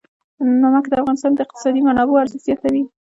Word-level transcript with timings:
نمک 0.61 0.85
د 0.89 0.93
افغانستان 1.01 1.31
د 1.33 1.39
اقتصادي 1.45 1.81
منابعو 1.87 2.21
ارزښت 2.23 2.43
زیاتوي. 2.47 2.83